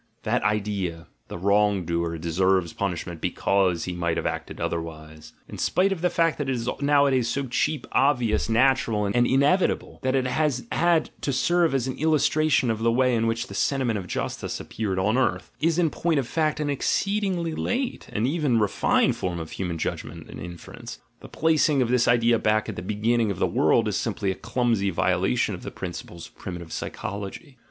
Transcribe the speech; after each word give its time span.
That 0.23 0.41
idea— 0.41 1.05
"the 1.27 1.37
wrong 1.37 1.85
doer 1.85 2.17
deserves 2.17 2.73
punishment 2.73 3.21
because 3.21 3.83
he 3.83 3.93
might 3.93 4.17
have 4.17 4.25
acted 4.25 4.59
other 4.59 4.81
wise," 4.81 5.33
in 5.47 5.59
spite 5.59 5.91
of 5.91 6.01
the 6.01 6.09
fact 6.09 6.39
that 6.39 6.49
it 6.49 6.55
is 6.55 6.67
nowadays 6.79 7.27
so 7.27 7.45
cheap, 7.45 7.85
obvious, 7.91 8.49
natural, 8.49 9.05
and 9.05 9.27
inevitable, 9.27 9.99
and 10.01 10.01
that 10.01 10.15
it 10.15 10.25
has 10.25 10.65
had 10.71 11.11
to 11.21 11.31
serve 11.31 11.75
as 11.75 11.85
an 11.85 11.99
illustration 11.99 12.71
of 12.71 12.79
the 12.79 12.91
way 12.91 13.13
in 13.13 13.27
which 13.27 13.45
the 13.45 13.53
senti 13.53 13.83
ment 13.85 13.99
of 13.99 14.07
justice 14.07 14.59
appeared 14.59 14.97
on 14.97 15.19
earth, 15.19 15.51
is 15.59 15.77
in 15.77 15.91
point 15.91 16.17
of 16.17 16.27
fact 16.27 16.59
an 16.59 16.71
exceedingly 16.71 17.53
late, 17.53 18.09
and 18.11 18.25
even 18.25 18.57
refined 18.57 19.15
form 19.15 19.37
of 19.39 19.51
human 19.51 19.77
judg 19.77 20.03
ment 20.03 20.27
and 20.31 20.39
inference; 20.39 20.97
the 21.19 21.29
placing 21.29 21.79
of 21.79 21.89
this 21.89 22.07
idea 22.07 22.39
back 22.39 22.67
at 22.67 22.75
the 22.75 22.81
beginning 22.81 23.29
of 23.29 23.37
the 23.37 23.45
world 23.45 23.87
is 23.87 23.97
simply 23.97 24.31
a 24.31 24.33
clumsy 24.33 24.89
violation 24.89 25.53
of 25.53 25.61
the 25.61 25.69
principles 25.69 26.25
of 26.25 26.35
primitive 26.39 26.73
psychology. 26.73 27.59